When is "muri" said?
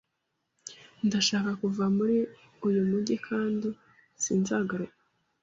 1.97-2.17